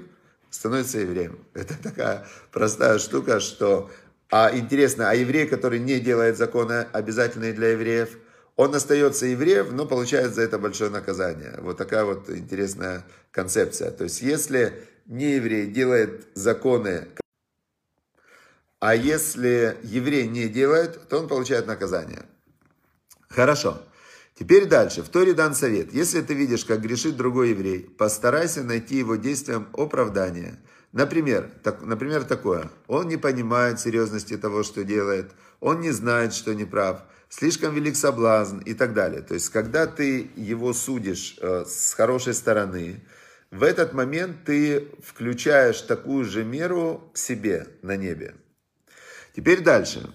становится 0.49 0.99
евреем. 0.99 1.39
Это 1.53 1.75
такая 1.81 2.27
простая 2.51 2.99
штука, 2.99 3.39
что... 3.39 3.89
А 4.35 4.49
интересно, 4.51 5.11
а 5.11 5.13
еврей, 5.13 5.45
который 5.45 5.77
не 5.77 5.99
делает 5.99 6.39
законы 6.39 6.87
обязательные 6.91 7.53
для 7.53 7.73
евреев, 7.73 8.17
он 8.55 8.73
остается 8.73 9.27
евреем, 9.27 9.75
но 9.75 9.85
получает 9.85 10.33
за 10.33 10.41
это 10.41 10.57
большое 10.57 10.89
наказание. 10.89 11.59
Вот 11.59 11.77
такая 11.77 12.03
вот 12.03 12.31
интересная 12.31 13.05
концепция. 13.29 13.91
То 13.91 14.05
есть, 14.05 14.23
если 14.23 14.87
не 15.05 15.35
еврей 15.35 15.67
делает 15.67 16.25
законы, 16.33 17.09
а 18.79 18.95
если 18.95 19.77
еврей 19.83 20.27
не 20.27 20.47
делает, 20.47 21.07
то 21.09 21.19
он 21.19 21.27
получает 21.27 21.67
наказание. 21.67 22.23
Хорошо. 23.29 23.83
Теперь 24.33 24.65
дальше. 24.65 25.03
В 25.03 25.09
Торе 25.09 25.33
дан 25.35 25.53
совет. 25.53 25.93
Если 25.93 26.21
ты 26.23 26.33
видишь, 26.33 26.65
как 26.65 26.81
грешит 26.81 27.17
другой 27.17 27.49
еврей, 27.49 27.81
постарайся 27.81 28.63
найти 28.63 28.97
его 28.97 29.15
действием 29.15 29.67
оправдание. 29.73 30.57
Например, 30.93 31.49
так, 31.63 31.81
например, 31.81 32.23
такое. 32.23 32.69
Он 32.87 33.07
не 33.07 33.17
понимает 33.17 33.79
серьезности 33.79 34.37
того, 34.37 34.61
что 34.61 34.83
делает. 34.83 35.31
Он 35.59 35.81
не 35.81 35.89
знает, 35.89 36.33
что 36.33 36.53
не 36.53 36.65
прав. 36.65 37.01
Слишком 37.29 37.73
велик 37.73 37.95
соблазн 37.95 38.59
и 38.59 38.75
так 38.75 38.93
далее. 38.93 39.21
То 39.23 39.33
есть, 39.33 39.49
когда 39.49 39.87
ты 39.87 40.29
его 40.35 40.71
судишь 40.71 41.35
э, 41.41 41.65
с 41.67 41.95
хорошей 41.95 42.35
стороны, 42.35 43.01
в 43.49 43.63
этот 43.63 43.93
момент 43.93 44.45
ты 44.45 44.87
включаешь 45.03 45.81
такую 45.81 46.25
же 46.25 46.43
меру 46.43 47.11
себе 47.15 47.67
на 47.81 47.97
небе. 47.97 48.35
Теперь 49.35 49.63
дальше. 49.63 50.13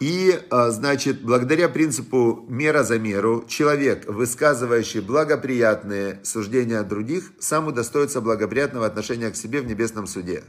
И, 0.00 0.40
а, 0.50 0.70
значит, 0.70 1.22
благодаря 1.22 1.68
принципу 1.68 2.46
мера 2.48 2.84
за 2.84 3.00
меру, 3.00 3.44
человек, 3.48 4.06
высказывающий 4.06 5.00
благоприятные 5.00 6.20
суждения 6.22 6.78
о 6.78 6.84
других, 6.84 7.32
сам 7.40 7.66
удостоится 7.66 8.20
благоприятного 8.20 8.86
отношения 8.86 9.30
к 9.30 9.36
себе 9.36 9.60
в 9.60 9.66
небесном 9.66 10.06
суде. 10.06 10.44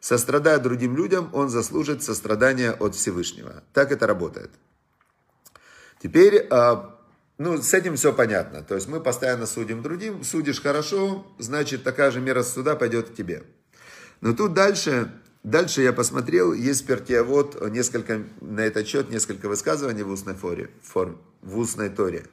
Сострадая 0.00 0.58
другим 0.58 0.96
людям, 0.96 1.28
он 1.34 1.50
заслужит 1.50 2.02
сострадания 2.02 2.72
от 2.72 2.94
Всевышнего. 2.94 3.62
Так 3.74 3.92
это 3.92 4.06
работает. 4.06 4.50
Теперь, 6.02 6.46
а, 6.50 6.98
ну, 7.36 7.60
с 7.60 7.74
этим 7.74 7.96
все 7.96 8.14
понятно. 8.14 8.62
То 8.62 8.76
есть 8.76 8.88
мы 8.88 9.00
постоянно 9.00 9.44
судим 9.44 9.82
другим, 9.82 10.24
судишь 10.24 10.62
хорошо, 10.62 11.26
значит, 11.38 11.84
такая 11.84 12.10
же 12.10 12.20
мера 12.20 12.42
суда 12.42 12.76
пойдет 12.76 13.10
к 13.10 13.14
тебе. 13.14 13.44
Но 14.22 14.32
тут 14.32 14.54
дальше 14.54 15.12
Дальше 15.46 15.80
я 15.80 15.92
посмотрел, 15.92 16.52
есть 16.52 16.84
пертиавод, 16.88 17.70
несколько, 17.70 18.24
на 18.40 18.62
этот 18.62 18.88
счет 18.88 19.10
несколько 19.10 19.48
высказываний 19.48 20.02
в 20.02 20.10
устной, 20.10 20.34
форе, 20.34 20.70
форм, 20.82 21.20
в 21.40 21.56
устной 21.58 21.88
торе. 21.88 22.26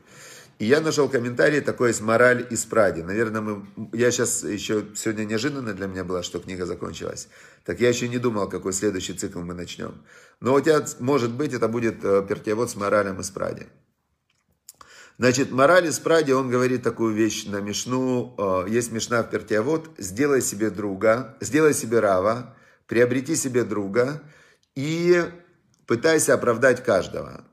И 0.58 0.65
я 0.65 0.82
нашел 0.82 1.08
комментарий 1.08 1.62
такой 1.62 1.91
из 1.91 2.01
«Мораль 2.01 2.48
из 2.50 2.65
Пради». 2.65 3.01
Наверное, 3.01 3.41
мы, 3.41 3.67
я 3.93 4.10
сейчас 4.10 4.43
еще, 4.43 4.86
сегодня 4.96 5.25
неожиданно 5.25 5.74
для 5.74 5.86
меня 5.86 6.03
было, 6.03 6.24
что 6.24 6.39
книга 6.39 6.65
закончилась. 6.65 7.27
Так 7.65 7.79
я 7.79 7.89
еще 7.89 8.10
не 8.10 8.17
думал, 8.17 8.50
какой 8.50 8.74
следующий 8.74 9.13
цикл 9.13 9.41
мы 9.41 9.53
начнем. 9.53 9.93
Но 10.39 10.55
у 10.55 10.60
тебя, 10.60 10.84
может 11.00 11.34
быть, 11.34 11.53
это 11.53 11.67
будет 11.67 12.03
э, 12.03 12.25
пертиавод 12.27 12.72
с 12.72 12.75
«Моралем 12.75 13.20
из 13.20 13.29
Пради». 13.29 13.67
Значит, 15.20 15.51
мораль 15.51 15.86
из 15.86 16.00
Пради, 16.00 16.32
он 16.32 16.50
говорит 16.50 16.82
такую 16.82 17.13
вещь 17.13 17.46
на 17.46 17.62
Мишну. 17.62 18.34
Э, 18.39 18.65
есть 18.67 18.91
Мишна 18.91 19.22
в 19.22 19.29
Пертиавод. 19.29 19.91
Сделай 20.00 20.41
себе 20.41 20.72
друга, 20.72 21.38
сделай 21.41 21.75
себе 21.75 22.00
рава, 22.00 22.55
приобрети 22.88 23.36
себе 23.36 23.63
друга 23.63 24.22
и 24.75 25.24
пытайся 25.88 26.34
оправдать 26.34 26.84
каждого. 26.84 27.44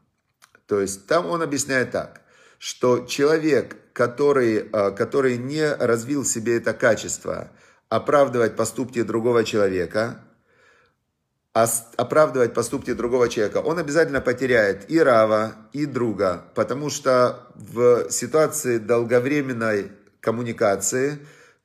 То 0.66 0.80
есть 0.80 1.06
там 1.06 1.26
он 1.26 1.42
объясняет 1.42 1.90
так, 1.90 2.20
что 2.58 3.06
человек, 3.06 3.76
который, 3.92 4.68
а, 4.72 4.90
который 4.90 5.36
не 5.36 5.66
развил 5.74 6.22
в 6.22 6.28
себе 6.28 6.56
это 6.56 6.72
качество, 6.74 7.50
оправдывать 7.88 8.54
поступки 8.56 9.02
другого 9.02 9.44
человека, 9.44 10.22
оправдывать 11.52 12.54
поступки 12.54 12.92
другого 12.92 13.28
человека, 13.28 13.58
он 13.58 13.78
обязательно 13.78 14.20
потеряет 14.20 14.88
и 14.88 15.00
Рава, 15.00 15.56
и 15.72 15.86
друга, 15.86 16.44
потому 16.54 16.90
что 16.90 17.48
в 17.56 18.08
ситуации 18.10 18.78
долговременной 18.78 19.90
коммуникации 20.20 21.18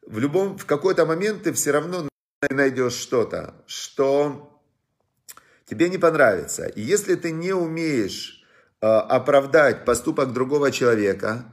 в 0.07 0.17
любом, 0.17 0.57
в 0.57 0.65
какой-то 0.65 1.05
момент 1.05 1.43
ты 1.43 1.53
все 1.53 1.71
равно 1.71 2.07
найдешь 2.49 2.93
что-то, 2.93 3.53
что 3.67 4.61
тебе 5.65 5.89
не 5.89 5.97
понравится. 5.97 6.65
И 6.67 6.81
если 6.81 7.15
ты 7.15 7.31
не 7.31 7.53
умеешь 7.53 8.43
э, 8.81 8.85
оправдать 8.85 9.85
поступок 9.85 10.33
другого 10.33 10.71
человека, 10.71 11.45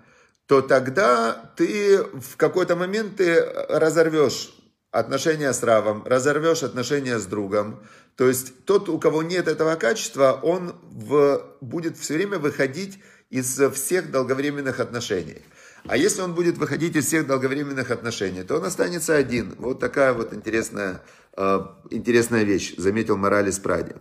то 0.47 0.61
тогда 0.61 1.53
ты 1.57 2.03
в 2.03 2.37
какой-то 2.37 2.77
момент 2.77 3.17
ты 3.17 3.41
разорвешь 3.69 4.53
отношения 4.91 5.53
с 5.53 5.62
Равом, 5.62 6.05
разорвешь 6.07 6.62
отношения 6.62 7.19
с 7.19 7.25
другом. 7.25 7.83
То 8.17 8.29
есть 8.29 8.65
тот, 8.67 8.89
у 8.89 8.99
кого 8.99 9.23
нет 9.23 9.49
этого 9.49 9.75
качества, 9.77 10.39
он 10.43 10.75
в, 10.83 11.43
будет 11.61 11.97
все 11.97 12.15
время 12.15 12.39
выходить 12.39 12.99
из 13.31 13.59
всех 13.73 14.11
долговременных 14.11 14.81
отношений. 14.81 15.43
А 15.87 15.97
если 15.97 16.23
он 16.23 16.35
будет 16.35 16.59
выходить 16.59 16.95
из 16.95 17.07
всех 17.07 17.27
долговременных 17.27 17.91
отношений, 17.91 18.45
то 18.45 18.57
он 18.57 18.65
останется 18.65 19.17
один. 19.17 19.55
Вот 19.59 19.81
такая 19.81 20.12
вот 20.12 20.33
интересная, 20.33 21.03
э, 21.37 21.61
интересная 21.91 22.45
вещь, 22.45 22.75
заметил 22.77 23.17
Моралес 23.17 23.59
Пради. 23.59 23.95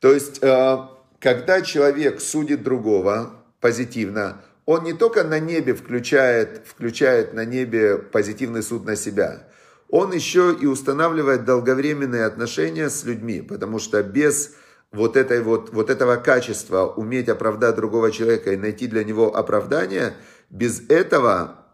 То 0.00 0.12
есть, 0.12 0.42
э, 0.42 0.78
когда 1.18 1.62
человек 1.62 2.20
судит 2.20 2.62
другого 2.62 3.32
позитивно, 3.60 4.42
он 4.66 4.84
не 4.84 4.92
только 4.92 5.24
на 5.24 5.38
небе 5.38 5.74
включает, 5.74 6.66
включает 6.66 7.32
на 7.32 7.44
небе 7.44 7.96
позитивный 7.96 8.62
суд 8.62 8.84
на 8.84 8.96
себя, 8.96 9.48
он 9.88 10.12
еще 10.12 10.54
и 10.60 10.66
устанавливает 10.66 11.44
долговременные 11.44 12.26
отношения 12.26 12.90
с 12.90 13.04
людьми, 13.04 13.40
потому 13.40 13.78
что 13.78 14.02
без 14.02 14.54
вот, 14.92 15.16
этой 15.16 15.40
вот, 15.40 15.72
вот 15.72 15.88
этого 15.88 16.16
качества 16.16 16.86
уметь 16.86 17.28
оправдать 17.28 17.76
другого 17.76 18.10
человека 18.10 18.52
и 18.52 18.56
найти 18.56 18.86
для 18.86 19.02
него 19.02 19.34
оправдание– 19.34 20.12
без 20.50 20.80
этого, 20.88 21.66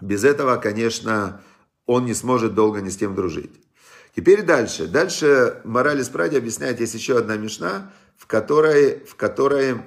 без 0.00 0.24
этого, 0.24 0.56
конечно, 0.56 1.40
он 1.86 2.04
не 2.04 2.14
сможет 2.14 2.54
долго 2.54 2.80
ни 2.80 2.88
с 2.88 2.96
кем 2.96 3.14
дружить. 3.14 3.52
Теперь 4.14 4.42
дальше. 4.42 4.86
Дальше 4.86 5.60
Мораль 5.64 6.00
из 6.00 6.08
объясняет, 6.08 6.80
есть 6.80 6.94
еще 6.94 7.18
одна 7.18 7.36
мишна, 7.36 7.92
в 8.16 8.26
которой, 8.26 9.04
в 9.04 9.14
которой 9.14 9.82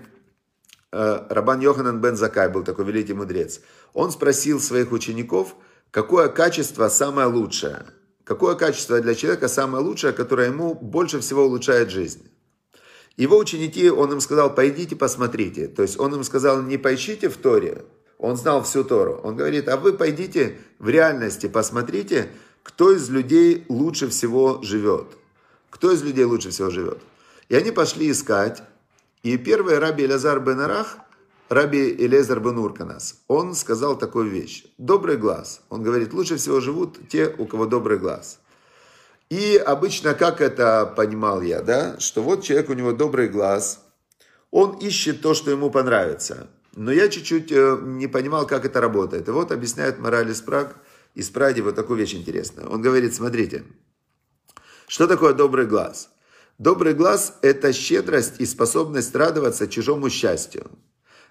э, 0.91 1.25
Рабан 1.29 1.59
Йоханан 1.61 1.99
бен 1.99 2.15
Закай 2.15 2.47
был 2.47 2.63
такой 2.63 2.85
великий 2.85 3.13
мудрец. 3.13 3.61
Он 3.93 4.11
спросил 4.11 4.59
своих 4.59 4.91
учеников, 4.91 5.55
какое 5.89 6.29
качество 6.29 6.89
самое 6.89 7.27
лучшее. 7.27 7.85
Какое 8.23 8.53
качество 8.53 9.01
для 9.01 9.15
человека 9.15 9.47
самое 9.47 9.83
лучшее, 9.83 10.13
которое 10.13 10.49
ему 10.49 10.75
больше 10.75 11.19
всего 11.19 11.45
улучшает 11.45 11.89
жизнь. 11.89 12.29
Его 13.19 13.37
ученики, 13.37 13.89
он 13.89 14.13
им 14.13 14.21
сказал, 14.21 14.55
пойдите 14.55 14.95
посмотрите. 14.95 15.67
То 15.67 15.81
есть 15.81 15.99
он 15.99 16.15
им 16.15 16.23
сказал, 16.23 16.61
не 16.61 16.77
поищите 16.77 17.27
в 17.27 17.35
Торе, 17.35 17.83
он 18.17 18.37
знал 18.37 18.63
всю 18.63 18.85
Тору. 18.85 19.19
Он 19.21 19.35
говорит, 19.35 19.67
а 19.67 19.75
вы 19.75 19.91
пойдите 19.91 20.55
в 20.79 20.87
реальности, 20.87 21.47
посмотрите, 21.47 22.29
кто 22.63 22.93
из 22.93 23.09
людей 23.09 23.65
лучше 23.67 24.07
всего 24.07 24.61
живет. 24.63 25.17
Кто 25.69 25.91
из 25.91 26.01
людей 26.01 26.23
лучше 26.23 26.51
всего 26.51 26.69
живет. 26.69 26.99
И 27.49 27.55
они 27.55 27.71
пошли 27.71 28.09
искать. 28.09 28.63
И 29.21 29.37
первый 29.37 29.79
раби 29.79 30.05
Элязар 30.05 30.39
бен 30.39 30.61
Арах, 30.61 30.95
раби 31.49 31.93
Элезар 31.93 32.39
бен 32.39 32.57
Урканас, 32.57 33.19
он 33.27 33.53
сказал 33.53 33.97
такую 33.97 34.29
вещь. 34.29 34.63
Добрый 34.77 35.17
глаз. 35.17 35.59
Он 35.67 35.83
говорит, 35.83 36.13
лучше 36.13 36.37
всего 36.37 36.61
живут 36.61 36.97
те, 37.09 37.27
у 37.37 37.45
кого 37.45 37.65
добрый 37.65 37.97
глаз. 37.97 38.39
И 39.29 39.57
обычно, 39.57 40.15
как 40.15 40.41
это 40.41 40.91
понимал 40.95 41.41
я, 41.41 41.61
да, 41.61 41.99
что 41.99 42.23
вот 42.23 42.43
человек, 42.43 42.69
у 42.69 42.73
него 42.73 42.93
добрый 42.93 43.29
глаз, 43.29 43.85
он 44.49 44.77
ищет 44.77 45.21
то, 45.21 45.35
что 45.35 45.51
ему 45.51 45.69
понравится. 45.69 46.49
Но 46.75 46.91
я 46.91 47.09
чуть-чуть 47.09 47.51
э, 47.51 47.77
не 47.83 48.07
понимал, 48.07 48.47
как 48.47 48.65
это 48.65 48.81
работает. 48.81 49.27
И 49.27 49.31
вот 49.31 49.51
объясняет 49.51 49.99
мораль 49.99 50.31
из 50.31 50.41
Праг, 50.41 50.75
из 51.13 51.29
Пради 51.29 51.61
вот 51.61 51.75
такую 51.75 51.99
вещь 51.99 52.15
интересную. 52.15 52.69
Он 52.69 52.81
говорит, 52.81 53.13
смотрите, 53.13 53.63
что 54.87 55.07
такое 55.07 55.33
добрый 55.33 55.67
глаз? 55.67 56.09
Добрый 56.57 56.93
глаз– 56.93 57.37
это 57.41 57.71
щедрость 57.71 58.39
и 58.39 58.45
способность 58.45 59.15
радоваться 59.15 59.67
чужому 59.67 60.09
счастью. 60.09 60.71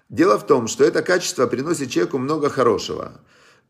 Дело 0.07 0.39
в 0.39 0.47
том, 0.47 0.67
что 0.67 0.83
это 0.83 1.03
качество 1.03 1.45
приносит 1.45 1.91
человеку 1.91 2.17
много 2.17 2.49
хорошего, 2.49 3.19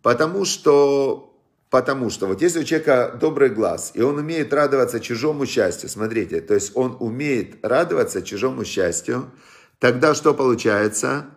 потому 0.02 0.46
что 0.46 1.29
Потому 1.70 2.10
что 2.10 2.28
вот 2.28 2.42
если 2.42 2.62
у 2.62 2.64
человека 2.64 3.18
добрый 3.20 3.50
глаз, 3.50 3.92
и 3.94 4.02
он 4.02 4.18
умеет 4.18 4.54
радоваться 4.54 5.00
чужому 5.00 5.46
счастью, 5.46 5.90
смотрите, 5.90 6.42
то 6.42 6.56
есть 6.56 6.72
он 6.76 6.98
умеет 7.00 7.64
радоваться 7.64 8.22
чужому 8.22 8.66
счастью, 8.66 9.32
тогда 9.80 10.16
что 10.16 10.34
получается? 10.34 11.28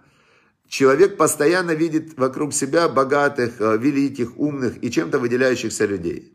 человек 0.73 1.19
постоянно 1.19 1.73
видит 1.73 2.17
вокруг 2.17 2.55
себя 2.55 2.89
богатых, 2.89 3.61
э, 3.61 3.77
великих, 3.77 4.39
умных 4.39 4.83
и 4.83 4.91
чем-то 4.91 5.19
выделяющихся 5.19 5.85
людей. 5.85 6.33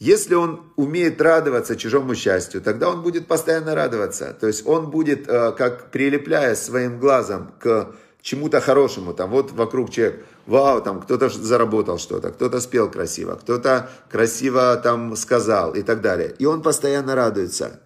Если 0.00 0.34
он 0.34 0.72
умеет 0.74 1.20
радоваться 1.20 1.76
чужому 1.76 2.16
счастью, 2.16 2.60
тогда 2.60 2.90
он 2.90 3.02
будет 3.02 3.28
постоянно 3.28 3.76
радоваться. 3.76 4.36
То 4.38 4.48
есть 4.48 4.66
он 4.66 4.90
будет, 4.90 5.28
э, 5.28 5.52
как 5.52 5.92
прилепляя 5.92 6.56
своим 6.56 6.98
глазом 6.98 7.52
к 7.60 7.94
чему-то 8.26 8.60
хорошему. 8.60 9.14
Там 9.14 9.30
вот 9.30 9.52
вокруг 9.52 9.90
человек, 9.90 10.26
вау, 10.46 10.82
там 10.82 11.00
кто-то 11.00 11.28
заработал 11.28 11.96
что-то, 11.96 12.32
кто-то 12.32 12.60
спел 12.60 12.90
красиво, 12.90 13.36
кто-то 13.36 13.88
красиво 14.10 14.76
там 14.82 15.14
сказал 15.14 15.74
и 15.74 15.82
так 15.82 16.00
далее. 16.00 16.34
И 16.40 16.44
он 16.44 16.60
постоянно 16.60 17.14
радуется. 17.14 17.80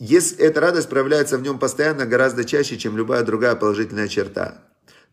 Если 0.00 0.36
эта 0.38 0.60
радость 0.60 0.88
проявляется 0.88 1.38
в 1.38 1.42
нем 1.42 1.60
постоянно 1.60 2.06
гораздо 2.06 2.44
чаще, 2.44 2.76
чем 2.76 2.96
любая 2.96 3.22
другая 3.22 3.54
положительная 3.54 4.08
черта, 4.08 4.64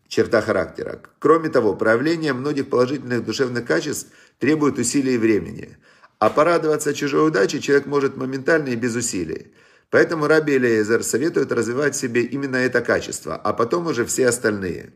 черта 0.07 0.41
характера. 0.41 1.00
Кроме 1.19 1.50
того, 1.50 1.75
проявление 1.75 2.33
многих 2.33 2.71
положительных 2.71 3.24
душевных 3.24 3.65
качеств 3.65 4.12
требует 4.39 4.79
усилий 4.79 5.13
и 5.13 5.19
времени. 5.19 5.77
А 6.17 6.31
порадоваться 6.31 6.95
чужой 6.95 7.27
удаче 7.27 7.59
человек 7.59 7.86
может 7.86 8.17
моментально 8.17 8.69
и 8.69 8.75
без 8.75 8.95
усилий. 8.95 9.53
Поэтому 9.89 10.27
Раби 10.27 10.58
Элиезер 10.58 11.03
советует 11.03 11.51
развивать 11.51 11.96
в 11.96 12.00
себе 12.00 12.24
именно 12.24 12.58
это 12.58 12.82
качество, 12.82 13.36
а 13.36 13.53
потом 13.53 13.88
уже 13.88 14.06
все 14.06 14.27
остальные. 14.27 14.91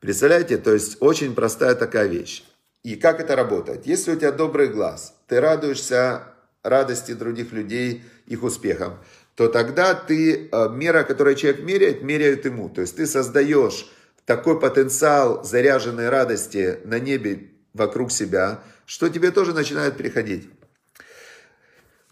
Представляете, 0.00 0.56
то 0.56 0.72
есть 0.72 0.96
очень 1.00 1.34
простая 1.34 1.74
такая 1.74 2.06
вещь. 2.06 2.42
И 2.82 2.96
как 2.96 3.20
это 3.20 3.36
работает? 3.36 3.86
Если 3.86 4.12
у 4.12 4.16
тебя 4.16 4.32
добрый 4.32 4.68
глаз, 4.68 5.14
ты 5.26 5.40
радуешься 5.40 6.22
радости 6.62 7.12
других 7.12 7.52
людей, 7.52 8.02
их 8.26 8.42
успехам, 8.42 8.98
то 9.34 9.48
тогда 9.48 9.94
ты, 9.94 10.48
э, 10.50 10.68
мера, 10.70 11.02
которую 11.02 11.36
человек 11.36 11.62
меряет, 11.62 12.02
меряет 12.02 12.44
ему. 12.46 12.70
То 12.70 12.80
есть 12.80 12.96
ты 12.96 13.06
создаешь 13.06 13.90
такой 14.24 14.58
потенциал 14.58 15.44
заряженной 15.44 16.08
радости 16.08 16.78
на 16.84 16.98
небе 16.98 17.50
вокруг 17.74 18.10
себя, 18.10 18.62
что 18.86 19.08
тебе 19.08 19.30
тоже 19.30 19.52
начинает 19.52 19.96
приходить. 19.96 20.48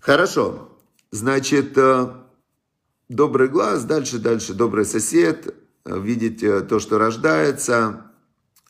Хорошо. 0.00 0.77
Значит, 1.10 1.76
э, 1.76 2.12
добрый 3.08 3.48
глаз, 3.48 3.84
дальше, 3.84 4.18
дальше, 4.18 4.54
добрый 4.54 4.84
сосед, 4.84 5.54
э, 5.84 5.98
видеть 5.98 6.40
то, 6.68 6.78
что 6.78 6.98
рождается. 6.98 8.12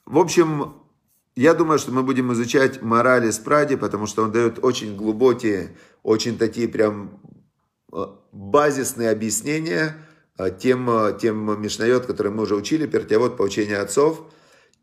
В 0.04 0.18
общем, 0.18 0.74
я 1.38 1.54
думаю, 1.54 1.78
что 1.78 1.92
мы 1.92 2.02
будем 2.02 2.32
изучать 2.32 2.82
морали 2.82 3.30
Спради, 3.30 3.76
потому 3.76 4.06
что 4.06 4.24
он 4.24 4.32
дает 4.32 4.58
очень 4.64 4.96
глубокие, 4.96 5.76
очень 6.02 6.36
такие 6.36 6.66
прям 6.66 7.20
э, 7.92 8.06
базисные 8.32 9.10
объяснения 9.10 9.96
э, 10.36 10.50
тем, 10.50 10.90
э, 10.90 11.16
тем 11.16 11.62
Мишнайот, 11.62 12.06
которые 12.06 12.32
мы 12.32 12.42
уже 12.42 12.56
учили, 12.56 12.88
пертиавод 12.88 13.36
по 13.36 13.42
учению 13.42 13.80
отцов. 13.80 14.24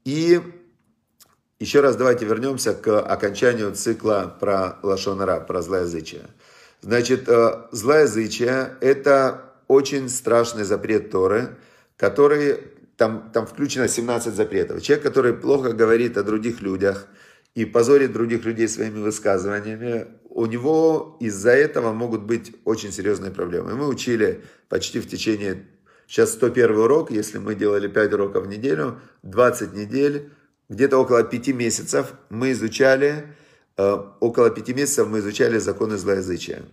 И 0.05 0.39
еще 1.59 1.81
раз 1.81 1.97
давайте 1.97 2.23
вернемся 2.25 2.73
к 2.73 3.01
окончанию 3.01 3.75
цикла 3.75 4.33
про 4.39 4.79
лошонара, 4.81 5.41
про 5.41 5.61
злоязычие. 5.61 6.29
Значит, 6.85 7.27
злоязычие– 7.71 8.75
это 8.79 9.55
очень 9.67 10.07
страшный 10.07 10.65
запрет 10.65 11.09
Торы, 11.09 11.57
который 11.97 12.59
там, 12.95 13.31
там 13.33 13.47
включено 13.47 13.87
17 13.87 14.35
запретов. 14.35 14.83
Человек, 14.83 15.03
который 15.03 15.33
плохо 15.33 15.71
говорит 15.71 16.15
о 16.15 16.21
других 16.21 16.61
людях 16.61 17.07
и 17.55 17.65
позорит 17.65 18.13
других 18.13 18.45
людей 18.45 18.67
своими 18.67 18.99
высказываниями, 18.99 20.05
у 20.29 20.45
него 20.45 21.17
из-за 21.19 21.49
этого 21.49 21.91
могут 21.91 22.21
быть 22.21 22.55
очень 22.65 22.91
серьезные 22.91 23.31
проблемы. 23.31 23.71
И 23.71 23.73
мы 23.73 23.87
учили 23.87 24.43
почти 24.69 24.99
в 24.99 25.09
течение, 25.09 25.65
сейчас 26.05 26.33
101 26.33 26.69
урок, 26.77 27.09
если 27.09 27.39
мы 27.39 27.55
делали 27.55 27.87
5 27.87 28.13
уроков 28.13 28.45
в 28.45 28.47
неделю, 28.47 28.99
20 29.23 29.73
недель, 29.73 30.29
где-то 30.69 30.99
около 30.99 31.23
5 31.23 31.47
месяцев 31.47 32.13
мы 32.29 32.51
изучали, 32.51 33.07
э, 33.09 33.23
около 33.77 34.49
5 34.49 34.69
месяцев 34.75 35.07
мы 35.07 35.19
изучали 35.19 35.57
законы 35.57 35.97
злоязычия. 35.97 36.63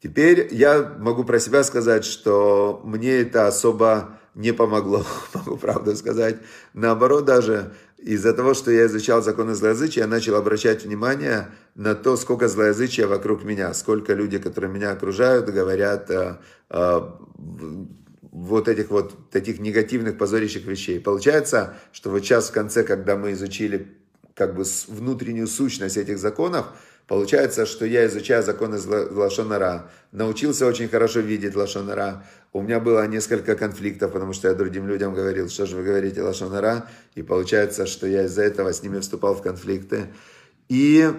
Теперь 0.00 0.48
я 0.52 0.94
могу 0.98 1.24
про 1.24 1.40
себя 1.40 1.64
сказать, 1.64 2.04
что 2.04 2.80
мне 2.84 3.22
это 3.22 3.48
особо 3.48 4.18
не 4.34 4.52
помогло, 4.52 5.04
могу 5.34 5.56
правду 5.56 5.96
сказать. 5.96 6.36
Наоборот, 6.72 7.24
даже 7.24 7.72
из-за 7.98 8.32
того, 8.32 8.54
что 8.54 8.70
я 8.70 8.86
изучал 8.86 9.22
законы 9.22 9.54
злоязычия, 9.54 10.02
я 10.02 10.08
начал 10.08 10.36
обращать 10.36 10.84
внимание 10.84 11.48
на 11.74 11.96
то, 11.96 12.16
сколько 12.16 12.46
злоязычия 12.46 13.08
вокруг 13.08 13.42
меня, 13.42 13.74
сколько 13.74 14.14
люди, 14.14 14.38
которые 14.38 14.70
меня 14.70 14.92
окружают, 14.92 15.50
говорят 15.50 16.08
а, 16.12 16.40
а, 16.70 17.18
вот 18.30 18.68
этих 18.68 18.90
вот 18.90 19.30
таких 19.30 19.58
негативных, 19.58 20.16
позорящих 20.16 20.64
вещей. 20.64 21.00
Получается, 21.00 21.74
что 21.90 22.10
вот 22.10 22.20
сейчас 22.20 22.50
в 22.50 22.52
конце, 22.52 22.84
когда 22.84 23.16
мы 23.16 23.32
изучили 23.32 23.97
как 24.38 24.54
бы 24.54 24.64
внутреннюю 24.86 25.48
сущность 25.48 25.96
этих 25.96 26.18
законов, 26.18 26.66
Получается, 27.08 27.64
что 27.64 27.86
я 27.86 28.06
изучаю 28.06 28.42
законы 28.42 28.78
Лашонара, 28.78 29.90
научился 30.12 30.66
очень 30.66 30.90
хорошо 30.90 31.20
видеть 31.20 31.56
Лашонара. 31.56 32.26
У 32.52 32.60
меня 32.60 32.80
было 32.80 33.06
несколько 33.06 33.56
конфликтов, 33.56 34.12
потому 34.12 34.34
что 34.34 34.48
я 34.48 34.54
другим 34.54 34.86
людям 34.86 35.14
говорил, 35.14 35.48
что 35.48 35.64
же 35.64 35.76
вы 35.76 35.84
говорите 35.84 36.20
Лашонара, 36.20 36.86
и 37.14 37.22
получается, 37.22 37.86
что 37.86 38.06
я 38.06 38.26
из-за 38.26 38.42
этого 38.42 38.74
с 38.74 38.82
ними 38.82 39.00
вступал 39.00 39.34
в 39.34 39.40
конфликты. 39.40 40.08
И 40.68 41.10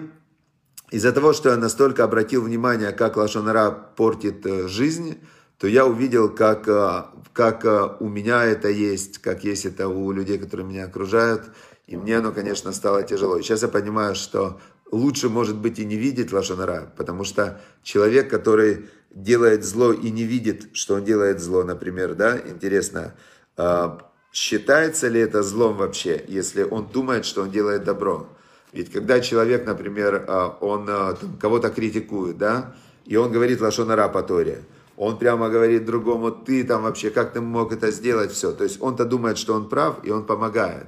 из-за 0.92 1.10
того, 1.10 1.32
что 1.32 1.48
я 1.50 1.56
настолько 1.56 2.04
обратил 2.04 2.42
внимание, 2.42 2.92
как 2.92 3.16
Лашонара 3.16 3.72
портит 3.72 4.46
э, 4.46 4.68
жизнь, 4.68 5.18
то 5.58 5.66
я 5.66 5.86
увидел, 5.86 6.28
как, 6.28 6.68
э, 6.68 7.02
как 7.32 7.64
э, 7.64 7.96
у 7.98 8.08
меня 8.08 8.44
это 8.44 8.68
есть, 8.68 9.18
как 9.18 9.42
есть 9.42 9.66
это 9.66 9.88
у 9.88 10.12
людей, 10.12 10.38
которые 10.38 10.66
меня 10.66 10.84
окружают. 10.84 11.50
И 11.90 11.96
мне 11.96 12.18
оно, 12.18 12.30
конечно, 12.30 12.72
стало 12.72 13.02
тяжело. 13.02 13.36
И 13.36 13.42
сейчас 13.42 13.62
я 13.62 13.68
понимаю, 13.68 14.14
что 14.14 14.60
лучше, 14.92 15.28
может 15.28 15.56
быть, 15.56 15.80
и 15.80 15.84
не 15.84 15.96
видеть 15.96 16.32
лошонара, 16.32 16.92
потому 16.96 17.24
что 17.24 17.60
человек, 17.82 18.30
который 18.30 18.88
делает 19.10 19.64
зло 19.64 19.92
и 19.92 20.08
не 20.10 20.22
видит, 20.22 20.68
что 20.72 20.94
он 20.94 21.04
делает 21.04 21.40
зло, 21.40 21.64
например, 21.64 22.14
да, 22.14 22.38
интересно, 22.38 23.14
а, 23.56 24.08
считается 24.32 25.08
ли 25.08 25.20
это 25.20 25.42
злом 25.42 25.78
вообще, 25.78 26.24
если 26.28 26.62
он 26.62 26.86
думает, 26.86 27.24
что 27.24 27.42
он 27.42 27.50
делает 27.50 27.82
добро? 27.82 28.28
Ведь 28.72 28.92
когда 28.92 29.18
человек, 29.18 29.66
например, 29.66 30.24
а, 30.28 30.56
он 30.60 30.86
а, 30.88 31.18
кого-то 31.40 31.70
критикует, 31.70 32.38
да, 32.38 32.76
и 33.04 33.16
он 33.16 33.32
говорит 33.32 33.60
лошонара 33.60 34.08
по 34.08 34.22
Торе, 34.22 34.62
он 34.96 35.18
прямо 35.18 35.48
говорит 35.48 35.86
другому, 35.86 36.30
ты 36.30 36.62
там 36.62 36.84
вообще, 36.84 37.10
как 37.10 37.32
ты 37.32 37.40
мог 37.40 37.72
это 37.72 37.90
сделать, 37.90 38.30
все. 38.30 38.52
То 38.52 38.62
есть 38.62 38.80
он-то 38.80 39.04
думает, 39.04 39.38
что 39.38 39.54
он 39.54 39.68
прав, 39.68 40.04
и 40.04 40.10
он 40.12 40.24
помогает. 40.24 40.86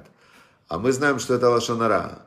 А 0.72 0.78
мы 0.78 0.90
знаем, 0.90 1.18
что 1.18 1.35
это 1.35 1.50
лошонара 1.50 2.22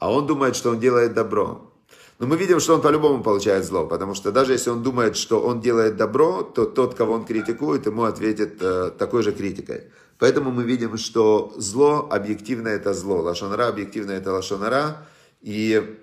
а 0.00 0.12
он 0.12 0.26
думает, 0.26 0.56
что 0.56 0.70
он 0.70 0.80
делает 0.80 1.14
добро. 1.14 1.72
Но 2.18 2.26
мы 2.26 2.36
видим, 2.36 2.58
что 2.58 2.74
он 2.74 2.82
по-любому 2.82 3.22
получает 3.22 3.64
зло, 3.64 3.86
потому 3.86 4.14
что 4.14 4.32
даже 4.32 4.52
если 4.52 4.70
он 4.70 4.82
думает, 4.82 5.16
что 5.16 5.40
он 5.40 5.60
делает 5.60 5.96
добро, 5.96 6.42
то 6.42 6.64
тот, 6.64 6.96
кого 6.96 7.14
он 7.14 7.24
критикует, 7.24 7.86
ему 7.86 8.02
ответит 8.02 8.56
э, 8.60 8.90
такой 8.98 9.22
же 9.22 9.30
критикой. 9.30 9.84
Поэтому 10.18 10.50
мы 10.50 10.64
видим, 10.64 10.98
что 10.98 11.54
зло 11.56 12.08
объективно 12.10 12.66
это 12.66 12.94
зло, 12.94 13.22
лошонара 13.22 13.68
объективно 13.68 14.10
это 14.10 14.32
лошонара. 14.32 15.06
И 15.40 15.96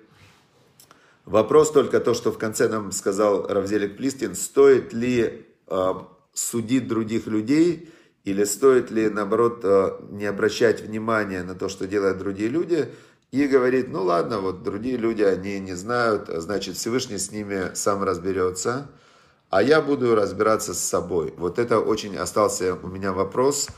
вопрос 1.26 1.72
только 1.72 2.00
то, 2.00 2.14
что 2.14 2.32
в 2.32 2.38
конце 2.38 2.68
нам 2.68 2.90
сказал 2.90 3.46
Равзелик 3.46 3.98
Плистин, 3.98 4.34
стоит 4.34 4.94
ли 4.94 5.46
э, 5.68 5.94
судить 6.32 6.88
других 6.88 7.26
людей, 7.26 7.92
или 8.24 8.44
стоит 8.44 8.90
ли, 8.90 9.08
наоборот, 9.08 9.60
э, 9.64 9.98
не 10.10 10.26
обращать 10.26 10.80
внимания 10.80 11.42
на 11.42 11.54
то, 11.54 11.68
что 11.68 11.86
делают 11.86 12.18
другие 12.18 12.48
люди– 12.48 12.88
и 13.32 13.46
говорит, 13.46 13.88
ну 13.88 14.02
ладно, 14.02 14.40
вот 14.40 14.62
другие 14.62 14.98
люди, 14.98 15.22
они 15.22 15.58
не 15.58 15.72
знают, 15.72 16.28
значит 16.28 16.76
Всевышний 16.76 17.16
с 17.16 17.32
ними 17.32 17.74
сам 17.74 18.02
разберется, 18.04 18.88
а 19.48 19.62
я 19.62 19.80
буду 19.80 20.14
разбираться 20.14 20.74
с 20.74 20.78
собой. 20.78 21.32
Вот 21.38 21.58
это 21.58 21.80
очень 21.80 22.16
остался 22.16 22.74
у 22.74 22.88
меня 22.88 23.12
вопрос, 23.12 23.68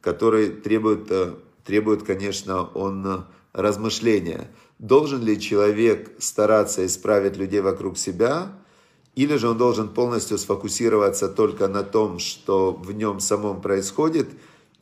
который 0.00 0.48
требует, 0.48 1.10
э, 1.10 1.34
требует 1.64 2.02
конечно, 2.02 2.64
он 2.64 3.06
э, 3.06 3.18
размышления. 3.52 4.50
Должен 4.80 5.22
ли 5.22 5.40
человек 5.40 6.10
стараться 6.18 6.84
исправить 6.84 7.36
людей 7.36 7.60
вокруг 7.60 7.96
себя, 7.96 8.48
или 9.14 9.36
же 9.36 9.48
он 9.48 9.58
должен 9.58 9.88
полностью 9.88 10.38
сфокусироваться 10.38 11.28
только 11.28 11.68
на 11.68 11.82
том, 11.82 12.18
что 12.18 12.72
в 12.72 12.92
нем 12.92 13.20
самом 13.20 13.60
происходит, 13.60 14.28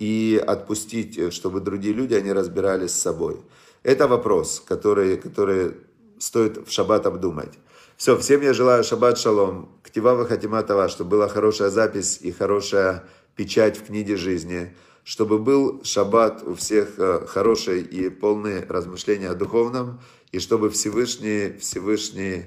и 0.02 0.42
отпустить, 0.44 1.16
э, 1.16 1.30
чтобы 1.30 1.60
другие 1.60 1.94
люди, 1.94 2.14
они 2.14 2.32
разбирались 2.32 2.90
с 2.90 3.00
собой. 3.00 3.36
Это 3.84 4.08
вопрос, 4.08 4.60
который, 4.66 5.16
который 5.16 5.74
стоит 6.18 6.66
в 6.66 6.72
шаббат 6.72 7.06
обдумать. 7.06 7.52
Все, 7.96 8.18
всем 8.18 8.42
я 8.42 8.52
желаю 8.52 8.82
шаббат 8.82 9.18
шалом, 9.18 9.68
ктива 9.84 10.24
хатиматова, 10.24 10.88
чтобы 10.88 11.10
была 11.10 11.28
хорошая 11.28 11.70
запись 11.70 12.18
и 12.20 12.32
хорошая 12.32 13.04
печать 13.36 13.78
в 13.78 13.86
книге 13.86 14.16
жизни, 14.16 14.74
чтобы 15.04 15.38
был 15.38 15.84
шаббат 15.84 16.42
у 16.44 16.54
всех 16.54 16.98
э, 16.98 17.24
хороший 17.28 17.82
и 17.82 18.08
полный 18.08 18.66
размышления 18.66 19.30
о 19.30 19.34
духовном, 19.34 20.00
и 20.32 20.40
чтобы 20.40 20.68
Всевышний, 20.70 21.56
Всевышний 21.60 22.46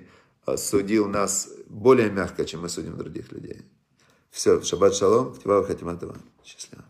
судил 0.58 1.08
нас 1.08 1.50
более 1.68 2.10
мягко, 2.10 2.46
чем 2.46 2.62
мы 2.62 2.70
судим 2.70 2.98
других 2.98 3.32
людей. 3.32 3.62
Все, 4.30 4.62
шаббат 4.62 4.96
шалом, 4.96 5.34
ктива 5.34 5.64
хатиматова. 5.64 6.18
Счастливо. 6.44 6.84